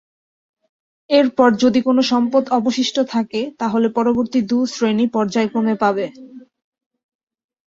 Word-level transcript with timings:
এরপর 1.09 1.49
যদি 1.63 1.79
কোন 1.81 1.97
সম্পদ 2.11 2.43
অবশিষ্ট 2.51 2.97
থাকে 3.13 3.41
তাহলে 3.61 3.87
পরবর্তী 3.97 4.39
দু 4.49 4.57
শ্রেণী 4.67 5.05
পর্যায়ক্রমে 5.15 5.75
পাবে। 5.83 6.05